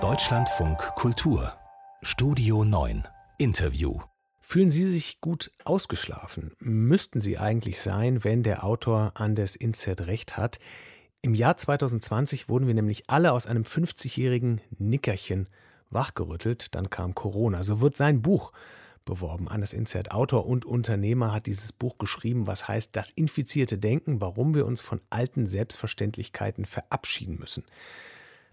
Deutschlandfunk 0.00 0.78
Kultur 0.96 1.52
Studio 2.02 2.64
9 2.64 3.06
Interview 3.38 4.00
Fühlen 4.40 4.68
Sie 4.68 4.82
sich 4.82 5.20
gut 5.20 5.52
ausgeschlafen? 5.64 6.56
Müssten 6.58 7.20
Sie 7.20 7.38
eigentlich 7.38 7.80
sein, 7.80 8.24
wenn 8.24 8.42
der 8.42 8.64
Autor 8.64 9.12
Anders 9.14 9.54
Inzert 9.54 10.08
recht 10.08 10.36
hat. 10.36 10.58
Im 11.22 11.34
Jahr 11.34 11.56
2020 11.56 12.48
wurden 12.48 12.66
wir 12.66 12.74
nämlich 12.74 13.08
alle 13.08 13.30
aus 13.30 13.46
einem 13.46 13.62
50-jährigen 13.62 14.60
Nickerchen 14.76 15.48
wachgerüttelt. 15.90 16.74
Dann 16.74 16.90
kam 16.90 17.14
Corona. 17.14 17.62
So 17.62 17.80
wird 17.80 17.96
sein 17.96 18.22
Buch 18.22 18.50
beworben. 19.04 19.48
Anders 19.48 19.72
Inzert, 19.72 20.10
Autor 20.10 20.46
und 20.46 20.64
Unternehmer, 20.64 21.32
hat 21.32 21.46
dieses 21.46 21.72
Buch 21.72 21.98
geschrieben, 21.98 22.46
was 22.46 22.68
heißt 22.68 22.94
Das 22.96 23.10
infizierte 23.10 23.78
Denken, 23.78 24.20
warum 24.20 24.54
wir 24.54 24.66
uns 24.66 24.80
von 24.80 25.00
alten 25.10 25.46
Selbstverständlichkeiten 25.46 26.64
verabschieden 26.64 27.38
müssen. 27.38 27.64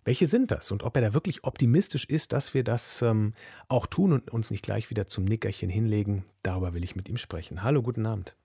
Welche 0.03 0.25
sind 0.25 0.49
das 0.51 0.71
und 0.71 0.83
ob 0.83 0.95
er 0.95 1.01
da 1.03 1.13
wirklich 1.13 1.43
optimistisch 1.43 2.05
ist, 2.05 2.33
dass 2.33 2.53
wir 2.53 2.63
das 2.63 3.01
ähm, 3.03 3.33
auch 3.67 3.85
tun 3.85 4.13
und 4.13 4.31
uns 4.31 4.49
nicht 4.49 4.63
gleich 4.63 4.89
wieder 4.89 5.05
zum 5.05 5.25
Nickerchen 5.25 5.69
hinlegen, 5.69 6.25
darüber 6.41 6.73
will 6.73 6.83
ich 6.83 6.95
mit 6.95 7.07
ihm 7.07 7.17
sprechen. 7.17 7.61
Hallo, 7.61 7.83
guten 7.83 8.05
Abend. 8.07 8.35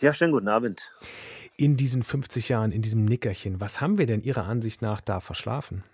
Ja, 0.00 0.12
schönen 0.12 0.32
guten 0.32 0.48
Abend. 0.48 0.94
In 1.56 1.76
diesen 1.76 2.02
50 2.02 2.48
Jahren, 2.48 2.72
in 2.72 2.82
diesem 2.82 3.04
Nickerchen, 3.04 3.60
was 3.60 3.80
haben 3.80 3.98
wir 3.98 4.06
denn 4.06 4.20
Ihrer 4.20 4.44
Ansicht 4.44 4.82
nach 4.82 5.00
da 5.00 5.20
verschlafen? 5.20 5.84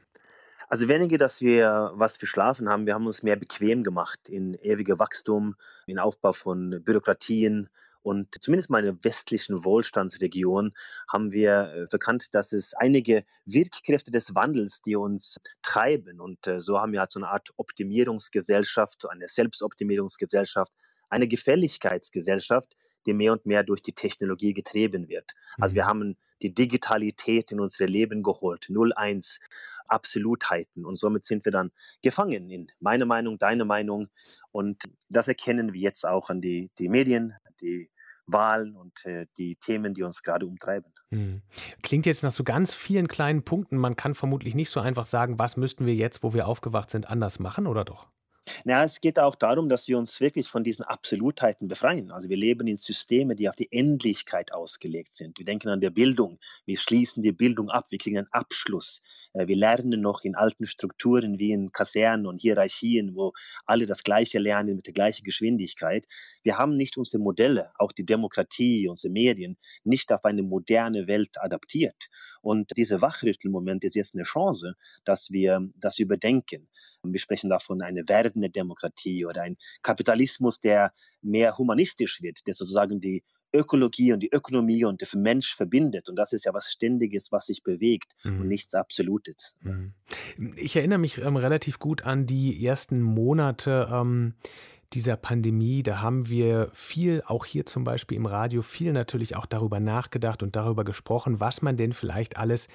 Also 0.73 0.89
weniger, 0.89 1.19
dass 1.19 1.43
wir 1.43 1.91
was 1.93 2.17
verschlafen 2.17 2.67
haben, 2.71 2.87
wir 2.87 2.95
haben 2.95 3.07
uns 3.07 3.23
mehr 3.23 3.37
bequem 3.37 3.83
gemacht 3.83 4.30
in 4.30 4.55
ewige 4.55 4.99
Wachstum, 4.99 5.55
in 5.87 5.99
Aufbau 5.99 6.33
von 6.33 6.83
Bürokratien, 6.83 7.69
und 8.01 8.43
zumindest 8.43 8.71
mal 8.71 8.79
in 8.79 8.87
der 8.87 9.05
westlichen 9.05 9.66
Wohlstandsregion 9.66 10.73
haben 11.13 11.30
wir 11.30 11.87
äh, 11.93 12.15
dass 12.33 12.53
es 12.53 12.73
einige 12.73 13.25
Wirkkräfte 13.45 14.11
des 14.11 14.35
Wandels, 14.35 14.80
die 14.80 14.97
uns 14.97 15.39
treiben. 15.61 16.23
Und 16.23 16.47
äh, 16.47 16.59
so 16.59 16.80
haben 16.80 16.93
wir 16.93 17.01
halt 17.01 17.13
so 17.13 17.21
eine 17.21 17.29
Art 17.29 17.51
Optimierungsgesellschaft, 17.59 19.11
eine 19.11 19.29
Selbstoptimierungsgesellschaft, 19.29 20.73
eine 21.11 21.29
Gefälligkeitsgesellschaft, 21.29 22.77
die 23.07 23.13
mehr 23.13 23.33
und 23.33 23.47
mehr 23.47 23.63
durch 23.65 23.83
die 23.83 23.93
Technologie 23.93 24.55
getrieben 24.55 25.09
wird. 25.09 25.33
Also 25.59 25.75
wir 25.75 25.85
mhm. 25.85 25.89
haben 25.89 26.17
die 26.43 26.55
Digitalität 26.55 27.53
in 27.53 27.61
unser 27.61 27.87
Leben 27.87 28.23
geholt, 28.23 28.67
0-1 28.69 29.39
Absolutheiten 29.87 30.85
und 30.85 30.97
somit 30.97 31.25
sind 31.25 31.45
wir 31.45 31.53
dann 31.53 31.71
gefangen 32.03 32.51
in 32.51 32.73
meine 32.80 33.05
Meinung, 33.05 33.39
deine 33.39 33.65
Meinung 33.65 34.09
und 34.51 34.83
das 35.09 35.29
erkennen 35.29 35.73
wir 35.73 35.80
jetzt 35.80 36.07
auch 36.07 36.30
an 36.30 36.41
die, 36.41 36.71
die 36.79 36.89
Medien, 36.89 37.35
die 37.61 37.91
Wahlen 38.27 38.77
und 38.77 39.05
äh, 39.05 39.27
die 39.37 39.57
Themen, 39.57 39.95
die 39.95 40.03
uns 40.03 40.23
gerade 40.23 40.47
umtreiben. 40.47 40.93
Hm. 41.11 41.43
Klingt 41.83 42.07
jetzt 42.07 42.23
nach 42.23 42.30
so 42.30 42.45
ganz 42.45 42.73
vielen 42.73 43.09
kleinen 43.09 43.45
Punkten. 43.45 43.77
Man 43.77 43.97
kann 43.97 44.15
vermutlich 44.15 44.55
nicht 44.55 44.71
so 44.71 44.80
einfach 44.80 45.07
sagen, 45.07 45.39
was 45.39 45.57
müssten 45.57 45.87
wir 45.87 45.95
jetzt, 45.95 46.23
wo 46.23 46.33
wir 46.33 46.47
aufgewacht 46.47 46.91
sind, 46.91 47.09
anders 47.09 47.39
machen, 47.39 47.67
oder 47.67 47.85
doch? 47.85 48.07
Na, 48.65 48.82
es 48.82 49.01
geht 49.01 49.21
auch 49.21 49.37
darum, 49.37 49.68
dass 49.68 49.87
wir 49.87 49.96
uns 49.96 50.21
wirklich 50.21 50.48
von 50.48 50.65
diesen 50.65 50.85
Absolutheiten 50.85 51.68
befreien. 51.68 52.10
Also 52.10 52.29
wir 52.29 52.37
leben 52.37 52.66
in 52.66 52.76
Systemen, 52.76 53.37
die 53.37 53.49
auf 53.49 53.54
die 53.54 53.71
Endlichkeit 53.71 54.52
ausgelegt 54.52 55.15
sind. 55.15 55.38
Wir 55.38 55.45
denken 55.45 55.68
an 55.68 55.80
der 55.80 55.90
Bildung. 55.90 56.40
Wir 56.66 56.76
schließen 56.76 57.23
die 57.23 57.32
Bildung 57.32 57.71
ab. 57.71 57.87
Wir 57.90 57.99
kriegen 57.99 58.18
einen 58.18 58.32
Abschluss. 58.32 59.01
Äh, 59.32 59.46
wir 59.46 59.57
lernen 59.57 60.01
noch 60.01 60.24
in 60.24 60.34
alten 60.34 60.66
Strukturen 60.66 61.38
wie 61.38 61.52
in 61.52 61.71
Kasernen 61.71 62.26
und 62.26 62.40
Hierarchien, 62.40 63.15
wo 63.15 63.32
alle 63.65 63.87
das 63.87 64.03
Gleiche 64.03 64.41
lernen 64.41 64.77
mit 64.77 64.87
der 64.87 64.93
gleichen 64.93 65.22
Geschwindigkeit. 65.22 66.06
Wir 66.43 66.59
haben 66.59 66.77
nicht 66.77 66.97
unsere 66.97 67.22
Modelle, 67.22 67.71
auch 67.78 67.93
die 67.93 68.04
Demokratie, 68.04 68.88
unsere 68.88 69.12
Medien, 69.12 69.56
nicht 69.84 70.12
auf 70.12 70.25
eine 70.25 70.43
moderne 70.43 71.06
Welt 71.06 71.37
adaptiert. 71.41 72.09
Und 72.41 72.72
dieser 72.77 73.00
Wachrüttelmoment 73.00 73.84
ist 73.84 73.94
jetzt 73.94 74.15
eine 74.15 74.25
Chance, 74.25 74.75
dass 75.04 75.31
wir 75.31 75.71
das 75.77 76.00
überdenken. 76.00 76.69
Wir 77.05 77.21
sprechen 77.21 77.50
davon 77.50 77.83
eine 77.83 78.09
werdende 78.09 78.50
Demokratie 78.50 79.27
oder 79.27 79.43
ein 79.43 79.56
Kapitalismus, 79.83 80.61
der 80.61 80.93
mehr 81.21 81.56
humanistisch 81.59 82.23
wird, 82.23 82.47
der 82.47 82.55
sozusagen 82.55 83.01
die 83.01 83.23
Ökologie 83.55 84.13
und 84.13 84.21
die 84.21 84.33
Ökonomie 84.33 84.85
und 84.85 85.01
den 85.01 85.23
Mensch 85.23 85.55
verbindet. 85.55 86.09
Und 86.09 86.17
das 86.17 86.33
ist 86.33 86.45
ja 86.45 86.55
was 86.55 86.71
Ständiges, 86.71 87.33
was 87.33 87.47
sich 87.47 87.62
bewegt 87.62 88.15
mhm. 88.25 88.41
und 88.41 88.49
nichts 88.49 88.75
Absolutes. 88.75 89.57
Mhm. 89.61 89.93
Ich 90.57 90.77
erinnere 90.77 90.99
mich 90.99 91.19
ähm, 91.19 91.37
relativ 91.37 91.79
gut 91.79 92.03
an 92.05 92.27
die 92.27 92.65
ersten 92.65 93.03
Monate. 93.03 93.89
Ähm 93.93 94.35
dieser 94.95 95.17
Pandemie, 95.17 95.83
da 95.83 96.01
haben 96.01 96.29
wir 96.29 96.71
viel, 96.73 97.23
auch 97.27 97.45
hier 97.45 97.67
zum 97.67 97.85
Beispiel 97.85 98.17
im 98.17 98.27
Radio, 98.27 98.63
viel 98.63 98.93
natürlich 98.93 99.37
auch 99.37 99.47
darüber 99.47 99.81
nachgedacht 99.81 100.43
und 100.43 100.57
darüber 100.57 100.85
gesprochen, 100.85 101.41
was 101.41 101.63
man 101.63 101.77
denn 101.77 101.93
vielleicht 101.93 102.37
alles 102.37 102.69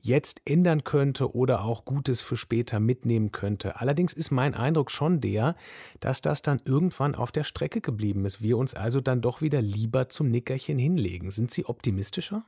jetzt 0.00 0.42
ändern 0.44 0.84
könnte 0.84 1.34
oder 1.34 1.64
auch 1.64 1.84
Gutes 1.84 2.20
für 2.20 2.36
später 2.36 2.78
mitnehmen 2.78 3.32
könnte. 3.32 3.80
Allerdings 3.80 4.12
ist 4.12 4.30
mein 4.30 4.54
Eindruck 4.54 4.90
schon 4.90 5.20
der, 5.20 5.56
dass 6.00 6.20
das 6.20 6.42
dann 6.42 6.60
irgendwann 6.64 7.14
auf 7.14 7.32
der 7.32 7.44
Strecke 7.44 7.80
geblieben 7.80 8.26
ist. 8.26 8.42
Wir 8.42 8.58
uns 8.58 8.74
also 8.74 9.00
dann 9.00 9.22
doch 9.22 9.40
wieder 9.40 9.62
lieber 9.62 10.10
zum 10.10 10.30
Nickerchen 10.30 10.78
hinlegen. 10.78 11.30
Sind 11.30 11.52
Sie 11.52 11.64
optimistischer? 11.64 12.44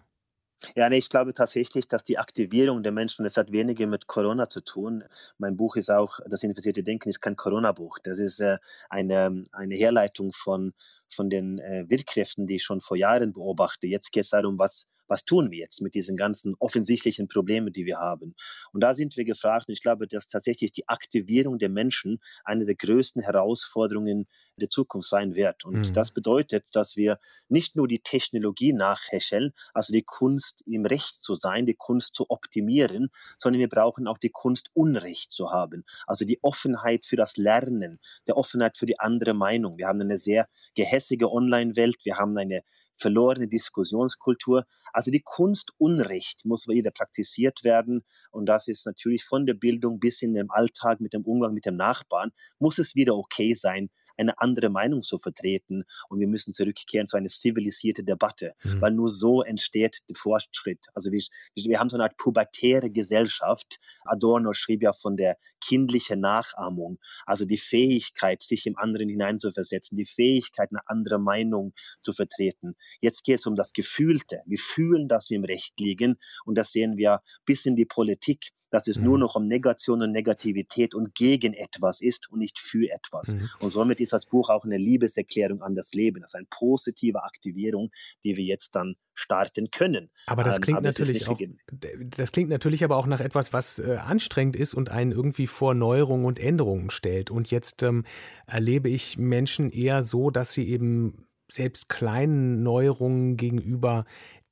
Ja, 0.75 0.89
nee, 0.89 0.97
ich 0.99 1.11
glaube 1.11 1.35
tatsächlich, 1.35 1.87
dass 1.87 2.05
die 2.05 2.19
Aktivierung 2.19 2.83
der 2.83 2.93
Menschen, 2.93 3.25
das 3.25 3.37
hat 3.37 3.53
weniger 3.53 3.87
mit 3.87 4.07
Corona 4.07 4.49
zu 4.49 4.63
tun. 4.63 5.05
Mein 5.39 5.57
Buch 5.57 5.77
ist 5.77 5.91
auch, 5.91 6.19
das 6.27 6.43
infizierte 6.43 6.83
Denken 6.83 7.11
ist 7.11 7.21
kein 7.21 7.37
Corona-Buch. 7.37 7.99
Das 8.03 8.19
ist 8.19 8.41
äh, 8.41 8.57
eine, 8.89 9.45
eine 9.53 9.75
Herleitung 9.77 10.33
von, 10.33 10.73
von 11.09 11.29
den 11.29 11.59
äh, 11.59 11.85
Wirkkräften, 11.89 12.47
die 12.47 12.57
ich 12.57 12.65
schon 12.65 12.81
vor 12.81 12.97
Jahren 12.97 13.33
beobachte. 13.35 13.87
Jetzt 13.87 14.13
geht 14.13 14.25
es 14.25 14.31
darum, 14.31 14.59
was 14.59 14.87
was 15.09 15.25
tun 15.25 15.51
wir 15.51 15.59
jetzt 15.59 15.81
mit 15.81 15.95
diesen 15.95 16.17
ganzen 16.17 16.55
offensichtlichen 16.59 17.29
Problemen, 17.29 17.73
die 17.73 17.87
wir 17.87 17.99
haben? 17.99 18.35
Und 18.73 18.83
da 18.83 18.95
sind 18.95 19.17
wir 19.17 19.25
gefragt 19.25 19.69
und 19.69 19.73
ich 19.73 19.83
glaube, 19.83 20.07
dass 20.07 20.29
tatsächlich 20.29 20.73
die 20.73 20.89
Aktivierung 20.89 21.59
der 21.59 21.69
Menschen 21.69 22.19
eine 22.45 22.65
der 22.65 22.75
größten 22.75 23.23
Herausforderungen 23.23 24.27
der 24.59 24.71
Zukunft 24.71 25.09
sein 25.09 25.35
wird. 25.35 25.65
Und 25.65 25.91
mhm. 25.91 25.95
das 25.95 26.13
bedeutet, 26.13 26.69
dass 26.75 26.97
wir 26.97 27.19
nicht 27.49 27.77
nur 27.77 27.89
die 27.89 28.01
Technologie 28.01 28.73
nachhecheln, 28.73 29.53
also 29.75 29.93
die 29.93 30.03
Kunst 30.03 30.63
im 30.67 30.87
Recht 30.87 31.23
zu 31.23 31.35
sein, 31.35 31.67
die 31.67 31.75
Kunst 31.75 32.15
zu 32.15 32.31
optimieren, 32.31 33.11
sondern 33.39 33.61
wir 33.61 33.69
brauchen 33.69 34.07
auch 34.07 34.19
die 34.19 34.31
Kunst 34.31 34.71
Unrecht 34.75 35.33
zu 35.33 35.51
haben. 35.51 35.85
Also 36.07 36.25
die 36.25 36.39
Offenheit 36.43 37.05
für 37.05 37.17
das 37.17 37.37
Lernen, 37.37 37.99
der 38.27 38.37
Offenheit 38.37 38.77
für 38.77 38.87
die 38.87 38.99
andere 38.99 39.35
Meinung. 39.35 39.77
Wir 39.79 39.89
haben 39.89 40.01
eine 40.01 40.19
sehr 40.19 40.49
gehässige 40.75 41.31
Online-Welt, 41.31 42.05
wir 42.05 42.17
haben 42.17 42.37
eine 42.37 42.63
verlorene 42.97 43.49
Diskussionskultur. 43.49 44.67
Also 44.93 45.11
die 45.11 45.23
Kunst 45.23 45.73
Unrecht 45.79 46.45
muss 46.45 46.69
wieder 46.69 46.91
praktiziert 46.91 47.65
werden. 47.65 48.05
Und 48.31 48.47
das 48.47 48.69
ist 48.69 48.87
natürlich 48.87 49.25
von 49.25 49.47
der 49.47 49.55
Bildung 49.55 50.01
bis 50.01 50.23
in 50.23 50.35
den 50.35 50.51
Alltag 50.51 51.01
mit 51.01 51.13
dem 51.13 51.25
Umgang 51.25 51.55
mit 51.55 51.67
dem 51.67 51.77
Nachbarn, 51.77 52.33
muss 52.59 52.79
es 52.79 52.95
wieder 52.95 53.15
okay 53.17 53.55
sein, 53.55 53.91
eine 54.17 54.39
andere 54.41 54.71
Meinung 54.71 55.03
zu 55.03 55.19
vertreten. 55.19 55.85
Und 56.09 56.21
wir 56.21 56.29
müssen 56.29 56.53
zurückkehren 56.53 57.07
zu 57.07 57.17
einer 57.17 57.29
zivilisierten 57.29 58.07
Debatte, 58.07 58.55
mhm. 58.63 58.81
weil 58.81 58.93
nur 58.93 59.09
so 59.09 59.43
entsteht 59.43 59.99
der 60.09 60.17
Fortschritt. 60.17 60.87
Also 60.95 61.13
wir, 61.13 61.21
wir 61.55 61.81
haben 61.81 61.89
so 61.89 61.97
eine 61.97 62.05
Art 62.05 62.17
pubertäre 62.17 62.91
Gesellschaft. 62.91 63.79
Adorno 64.05 64.53
schrieb 64.53 64.83
ja 64.83 64.93
von 64.93 65.17
der 65.17 65.37
kindlichen 65.61 66.21
Nachahmung, 66.21 66.99
also 67.25 67.45
die 67.45 67.59
Fähigkeit, 67.59 68.43
sich 68.43 68.67
im 68.67 68.77
anderen 68.77 69.09
hineinzuversetzen, 69.09 69.97
die 69.97 70.07
Fähigkeit, 70.07 70.71
eine 70.71 70.81
andere 70.87 71.19
Meinung 71.19 71.75
zu 72.03 72.13
vertreten. 72.13 72.77
Jetzt 73.01 73.25
geht 73.25 73.41
es 73.41 73.47
um 73.47 73.57
das 73.57 73.73
Gefühlte. 73.73 74.43
Wir 74.47 74.59
fühlen, 74.59 75.09
dass 75.09 75.31
wir 75.31 75.37
im 75.37 75.45
Recht 75.45 75.79
liegen 75.79 76.17
und 76.45 76.57
das 76.57 76.73
sehen 76.73 76.97
wir 76.97 77.21
bis 77.45 77.67
in 77.67 77.77
die 77.77 77.87
Politik 77.87 78.53
dass 78.77 78.87
es 78.89 78.99
mhm. 78.99 79.05
nur 79.05 79.19
noch 79.19 79.37
um 79.37 79.49
Negation 79.49 80.03
und 80.03 80.13
Negativität 80.13 80.95
und 80.95 81.15
gegen 81.15 81.55
etwas 81.55 82.03
ist 82.03 82.31
und 82.31 82.41
nicht 82.41 82.59
für 82.59 82.91
etwas. 82.91 83.35
Mhm. 83.35 83.49
Und 83.61 83.71
somit 83.71 84.01
ist 84.01 84.13
das 84.13 84.27
Buch 84.27 84.51
auch 84.51 84.65
eine 84.65 84.77
Liebeserklärung 84.77 85.63
an 85.63 85.75
das 85.75 85.95
Leben, 85.95 86.23
also 86.23 86.37
eine 86.37 86.47
positive 86.51 87.23
Aktivierung, 87.25 87.91
die 88.23 88.37
wir 88.37 88.45
jetzt 88.45 88.75
dann 88.77 88.97
starten 89.15 89.71
können. 89.71 90.11
Aber 90.27 90.45
das 90.45 90.57
ähm, 90.57 90.61
klingt 90.63 90.77
aber 90.77 90.89
natürlich 90.89 91.27
auch, 91.27 91.41
das 91.71 92.33
klingt 92.33 92.51
natürlich 92.51 92.85
aber 92.85 92.99
auch 92.99 93.07
nach 93.07 93.21
etwas, 93.21 93.55
was 93.55 93.79
äh, 93.79 93.97
anstrengend 93.97 94.57
ist 94.57 94.75
und 94.75 94.91
einen 94.91 95.13
irgendwie 95.13 95.47
vor 95.47 95.73
Neuerungen 95.73 96.27
und 96.27 96.39
Änderungen 96.39 96.91
stellt. 96.91 97.31
Und 97.31 97.51
jetzt 97.51 97.83
ähm, 97.83 98.05
erlebe 98.47 98.91
ich 98.91 99.17
Menschen 99.17 99.71
eher 99.71 100.03
so, 100.03 100.31
dass 100.31 100.53
sie 100.53 100.69
eben 100.69 101.27
selbst 101.51 101.89
kleinen 101.89 102.63
Neuerungen 102.63 103.37
gegenüber 103.37 104.05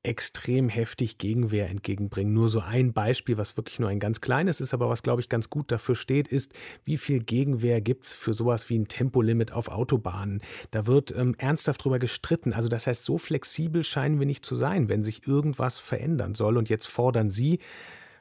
extrem 0.05 0.69
heftig 0.69 1.17
Gegenwehr 1.17 1.69
entgegenbringen. 1.69 2.33
Nur 2.33 2.49
so 2.49 2.59
ein 2.59 2.93
Beispiel, 2.93 3.37
was 3.37 3.57
wirklich 3.57 3.79
nur 3.79 3.89
ein 3.89 3.99
ganz 3.99 4.21
kleines 4.21 4.61
ist, 4.61 4.73
aber 4.73 4.89
was, 4.89 5.03
glaube 5.03 5.21
ich, 5.21 5.29
ganz 5.29 5.49
gut 5.49 5.71
dafür 5.71 5.95
steht, 5.95 6.27
ist, 6.27 6.53
wie 6.83 6.97
viel 6.97 7.19
Gegenwehr 7.19 7.81
gibt 7.81 8.05
es 8.05 8.13
für 8.13 8.33
sowas 8.33 8.69
wie 8.69 8.77
ein 8.77 8.87
Tempolimit 8.87 9.51
auf 9.51 9.69
Autobahnen. 9.69 10.41
Da 10.71 10.87
wird 10.87 11.15
ähm, 11.15 11.35
ernsthaft 11.37 11.83
drüber 11.83 11.99
gestritten. 11.99 12.53
Also 12.53 12.69
das 12.69 12.87
heißt, 12.87 13.03
so 13.03 13.17
flexibel 13.17 13.83
scheinen 13.83 14.19
wir 14.19 14.25
nicht 14.25 14.45
zu 14.45 14.55
sein, 14.55 14.89
wenn 14.89 15.03
sich 15.03 15.27
irgendwas 15.27 15.79
verändern 15.79 16.35
soll. 16.35 16.57
Und 16.57 16.69
jetzt 16.69 16.87
fordern 16.87 17.29
Sie 17.29 17.59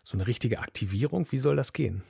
so 0.05 0.17
eine 0.17 0.27
richtige 0.27 0.61
Aktivierung. 0.61 1.27
Wie 1.31 1.39
soll 1.39 1.57
das 1.57 1.73
gehen? 1.73 2.03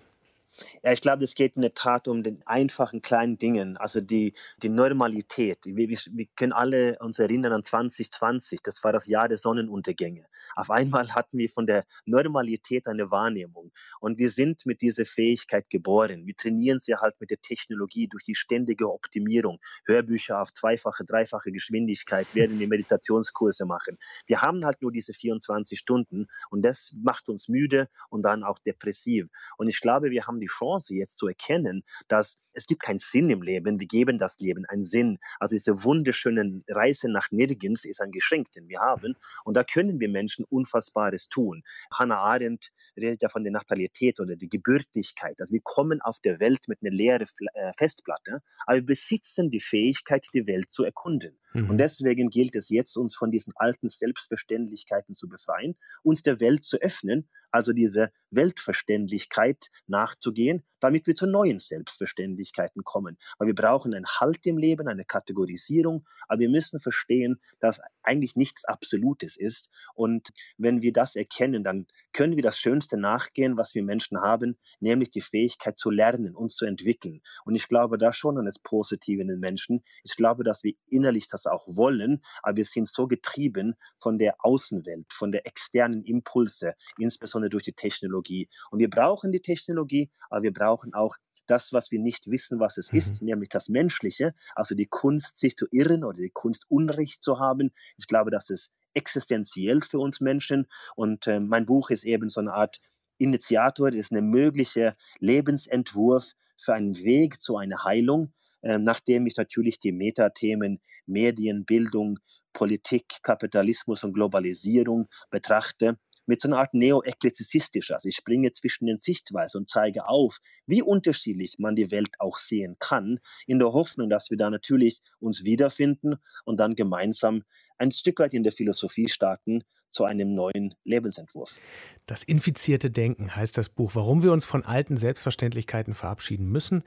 Ja, 0.83 0.93
ich 0.93 1.01
glaube, 1.01 1.25
es 1.25 1.35
geht 1.35 1.57
in 1.57 1.63
der 1.63 1.75
Tat 1.75 2.09
um 2.09 2.23
den 2.23 2.43
einfachen 2.47 3.03
kleinen 3.03 3.39
Dingen, 3.39 3.77
also 3.77 4.01
die, 4.01 4.35
die 4.63 4.69
Normalität. 4.69 5.59
Wir, 5.65 5.89
wir, 5.89 6.27
können 6.37 6.53
alle 6.53 6.97
uns 7.01 7.19
erinnern 7.19 7.53
an 7.53 7.63
2020, 7.63 8.61
das 8.63 8.85
war 8.85 8.93
das 8.93 9.07
Jahr 9.07 9.29
der 9.29 9.39
Sonnenuntergänge. 9.39 10.27
Auf 10.55 10.71
einmal 10.71 11.09
hatten 11.15 11.39
wir 11.39 11.49
von 11.49 11.67
der 11.67 11.85
Normalität 12.05 12.87
eine 12.87 13.11
Wahrnehmung 13.11 13.73
und 14.01 14.19
wir 14.19 14.31
sind 14.31 14.67
mit 14.67 14.81
dieser 14.83 15.07
Fähigkeit 15.07 15.69
geboren. 15.71 16.27
Wir 16.27 16.37
trainieren 16.37 16.79
sie 16.81 16.95
halt 16.95 17.19
mit 17.21 17.31
der 17.31 17.41
Technologie 17.41 18.09
durch 18.09 18.25
die 18.25 18.35
ständige 18.35 18.93
Optimierung, 18.93 19.59
Hörbücher 19.87 20.41
auf 20.41 20.53
zweifache, 20.53 21.05
dreifache 21.05 21.51
Geschwindigkeit, 21.51 22.27
werden 22.35 22.59
wir 22.59 22.69
Meditationskurse 22.69 23.65
machen. 23.65 23.99
Wir 24.27 24.43
haben 24.43 24.65
halt 24.65 24.83
nur 24.83 24.93
diese 24.93 25.13
24 25.13 25.79
Stunden 25.79 26.27
und 26.51 26.63
das 26.63 26.93
macht 27.03 27.29
uns 27.29 27.49
müde 27.49 27.89
und 28.11 28.25
dann 28.25 28.45
auch 28.45 28.59
depressiv. 28.59 29.29
Und 29.57 29.69
ich 29.69 29.81
glaube, 29.81 30.11
wir 30.11 30.27
haben 30.27 30.41
die 30.45 30.51
Chance, 30.53 30.95
jetzt 30.95 31.19
zu 31.19 31.27
erkennen, 31.29 31.85
dass 32.09 32.37
es 32.55 32.67
gibt 32.67 32.83
keinen 32.83 32.99
Sinn 32.99 33.31
im 33.31 33.43
Leben, 33.43 33.81
wir 33.81 33.87
geben 33.87 34.19
das 34.19 34.39
Leben 34.39 34.65
einen 34.69 34.85
Sinn. 34.85 35.19
Also 35.39 35.55
diese 35.55 35.85
wunderschöne 35.85 36.63
Reise 36.69 37.11
nach 37.11 37.31
nirgends 37.31 37.85
ist 37.85 38.01
ein 38.01 38.11
Geschenk, 38.11 38.51
den 38.53 38.69
wir 38.69 38.81
haben 38.81 39.15
und 39.45 39.55
da 39.55 39.65
können 39.65 40.01
wir 40.01 40.09
Menschen 40.09 40.45
Unfassbares 40.49 41.29
tun. 41.29 41.63
Hannah 41.93 42.19
Arendt 42.19 42.71
redet 42.97 43.23
ja 43.23 43.29
von 43.29 43.45
der 43.45 43.53
Natalität 43.53 44.21
oder 44.21 44.37
der 44.37 44.49
Gebürtigkeit. 44.49 45.41
Also 45.41 45.53
wir 45.53 45.61
kommen 45.63 46.01
auf 46.01 46.19
der 46.21 46.41
Welt 46.41 46.69
mit 46.69 46.79
einer 46.83 46.95
leeren 46.95 47.27
äh, 47.55 47.73
Festplatte, 47.77 48.43
aber 48.67 48.79
wir 48.79 48.87
besitzen 48.87 49.51
die 49.51 49.61
Fähigkeit, 49.61 50.27
die 50.33 50.47
Welt 50.47 50.71
zu 50.71 50.85
erkunden. 50.85 51.39
Mhm. 51.55 51.71
Und 51.71 51.79
deswegen 51.79 52.31
gilt 52.31 52.55
es 52.57 52.69
jetzt, 52.69 52.97
uns 52.97 53.17
von 53.17 53.31
diesen 53.31 53.53
alten 53.57 53.89
Selbstverständlichkeiten 53.89 55.15
zu 55.15 55.29
befreien, 55.29 55.77
uns 56.03 56.23
der 56.23 56.41
Welt 56.41 56.65
zu 56.65 56.79
öffnen, 56.81 57.29
also 57.51 57.73
diese 57.73 58.11
Weltverständlichkeit 58.31 59.71
nachzugehen, 59.87 60.65
damit 60.85 61.07
wir 61.07 61.15
zu 61.15 61.27
neuen 61.27 61.61
Selbstverständlichkeiten 61.61 62.85
kommen. 62.85 63.17
Weil 63.39 63.47
wir 63.47 63.55
brauchen 63.55 63.95
einen 63.95 64.05
Halt 64.07 64.45
im 64.45 64.59
Leben, 64.59 64.87
eine 64.87 65.07
Kategorisierung, 65.07 66.07
aber 66.29 66.41
wir 66.41 66.51
müssen 66.51 66.79
verstehen, 66.79 67.41
dass 67.59 67.81
eigentlich 68.03 68.37
nichts 68.37 68.67
Absolutes 68.67 69.39
ist. 69.39 69.71
Und 69.95 70.29
wenn 70.59 70.83
wir 70.83 70.93
das 70.93 71.17
erkennen, 71.17 71.65
dann 71.65 71.87
können 72.13 72.37
wir 72.37 72.43
das 72.43 72.59
Schönste 72.59 72.99
nachgehen, 72.99 73.57
was 73.57 73.75
wir 73.75 73.83
Menschen 73.83 74.21
haben, 74.21 74.59
nämlich 74.79 75.09
die 75.09 75.23
Fähigkeit 75.23 75.79
zu 75.79 75.91
lernen, 75.91 76.37
uns 76.37 76.55
zu 76.55 76.67
entwickeln. 76.67 77.23
Und 77.47 77.55
ich 77.55 77.67
glaube 77.69 77.97
da 77.97 78.13
schon 78.13 78.37
an 78.37 78.45
das 78.45 78.59
Positive 78.59 79.23
in 79.23 79.29
den 79.29 79.41
Menschen. 79.41 79.85
Ich 80.03 80.17
glaube, 80.17 80.45
dass 80.45 80.65
wir 80.65 80.75
innerlich 80.87 81.29
das 81.29 81.47
auch 81.47 81.67
wollen, 81.67 82.23
aber 82.43 82.57
wir 82.57 82.65
sind 82.67 82.89
so 82.89 83.07
getrieben 83.07 83.75
von 83.99 84.19
der 84.19 84.37
Außenwelt, 84.41 85.15
von 85.15 85.33
der 85.33 85.47
externen 85.47 86.05
Impulse, 86.05 86.75
insbesondere 86.99 87.49
durch 87.49 87.65
die 87.65 87.73
Technologie. 87.73 88.51
Und 88.71 88.81
wir 88.81 88.91
brauchen 88.91 89.33
die 89.33 89.41
Technologie, 89.41 90.11
aber 90.29 90.43
wir 90.43 90.53
brauchen 90.53 90.74
auch 90.93 91.17
das, 91.47 91.73
was 91.73 91.91
wir 91.91 92.01
nicht 92.01 92.31
wissen, 92.31 92.59
was 92.61 92.79
es 92.79 92.93
mhm. 92.93 92.99
ist, 92.99 93.23
nämlich 93.23 93.49
das 93.49 93.69
Menschliche, 93.69 94.35
also 94.55 94.75
die 94.75 94.87
Kunst, 94.87 95.39
sich 95.39 95.57
zu 95.57 95.67
irren 95.71 96.05
oder 96.05 96.19
die 96.19 96.31
Kunst, 96.31 96.65
Unrecht 96.69 97.23
zu 97.23 97.39
haben. 97.39 97.73
Ich 97.97 98.07
glaube, 98.07 98.31
das 98.31 98.51
ist 98.51 98.73
existenziell 98.95 99.83
für 99.83 99.99
uns 99.99 100.21
Menschen. 100.21 100.67
Und 100.97 101.27
äh, 101.27 101.41
mein 101.41 101.67
Buch 101.67 101.91
ist 101.91 102.05
eben 102.05 102.29
so 102.29 102.41
eine 102.41 102.55
Art 102.55 102.81
Initiator, 103.19 103.93
ist 103.93 104.13
ein 104.13 104.27
möglicher 104.27 104.97
Lebensentwurf 105.19 106.33
für 106.57 106.75
einen 106.75 106.97
Weg 106.97 107.41
zu 107.41 107.57
einer 107.57 107.85
Heilung, 107.85 108.33
äh, 108.63 108.79
nachdem 108.79 109.27
ich 109.27 109.37
natürlich 109.37 109.79
die 109.79 109.93
Metathemen 109.93 110.81
Medien, 111.07 111.65
Bildung, 111.65 112.19
Politik, 112.53 113.19
Kapitalismus 113.23 114.05
und 114.05 114.15
Globalisierung 114.15 115.09
betrachte 115.31 115.99
mit 116.27 116.41
so 116.41 116.49
einer 116.49 116.59
Art 116.59 116.75
neo-eklezistisch. 116.75 117.91
Also 117.91 118.09
ich 118.09 118.17
springe 118.17 118.53
zwischen 118.53 118.87
den 118.87 118.99
Sichtweisen 118.99 119.63
und 119.63 119.69
zeige 119.69 120.09
auf, 120.09 120.39
wie 120.67 120.83
unterschiedlich 120.83 121.57
man 121.59 121.77
die 121.77 121.91
Welt 121.91 122.11
auch 122.19 122.39
sehen 122.39 122.77
kann, 122.79 123.19
in 123.47 123.59
der 123.59 123.73
Hoffnung, 123.73 124.09
dass 124.09 124.31
wir 124.31 124.37
da 124.37 124.51
natürlich 124.51 125.01
uns 125.21 125.45
wiederfinden 125.45 126.17
und 126.45 126.61
dann 126.61 126.75
gemeinsam 126.75 127.45
ein 127.79 127.91
Stück 127.91 128.21
weit 128.21 128.35
in 128.35 128.45
der 128.45 128.53
Philosophie 128.53 129.09
starten 129.09 129.65
zu 129.89 130.05
einem 130.05 130.35
neuen 130.35 130.75
Lebensentwurf. 130.85 131.59
Das 132.07 132.23
infizierte 132.25 132.91
Denken 132.91 133.35
heißt 133.35 133.57
das 133.57 133.69
Buch, 133.69 133.95
warum 133.95 134.23
wir 134.23 134.33
uns 134.33 134.45
von 134.45 134.65
alten 134.65 134.97
Selbstverständlichkeiten 134.97 135.95
verabschieden 135.95 136.47
müssen. 136.47 136.83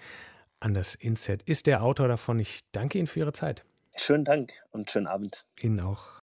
Anders 0.59 0.95
Inset 0.95 1.43
ist 1.43 1.67
der 1.67 1.83
Autor 1.83 2.07
davon. 2.07 2.39
Ich 2.39 2.61
danke 2.71 2.97
Ihnen 2.97 3.07
für 3.07 3.19
Ihre 3.19 3.33
Zeit. 3.33 3.63
Schönen 3.95 4.25
Dank 4.25 4.51
und 4.71 4.91
schönen 4.91 5.07
Abend. 5.07 5.45
Ihnen 5.61 5.79
auch. 5.79 6.19